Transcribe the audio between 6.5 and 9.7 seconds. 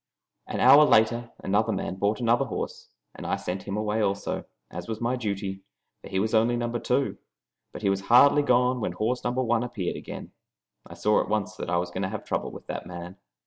number two; but he was hardly gone when horse number one